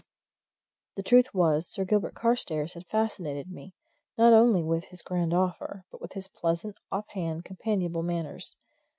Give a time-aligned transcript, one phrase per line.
[0.95, 3.75] The truth was, Sir Gilbert Carstairs had fascinated me,
[4.17, 8.55] not only with his grand offer, but with his pleasant, off hand, companionable manners.